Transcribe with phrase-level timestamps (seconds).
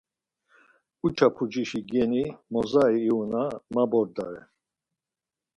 [1.05, 4.41] Uça pucişi geni mozari ivuna ma bordare.